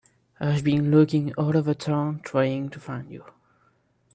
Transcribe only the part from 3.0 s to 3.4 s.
you.